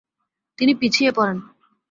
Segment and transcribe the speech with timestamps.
[0.57, 1.37] তিনি পিছিয়ে পড়েন।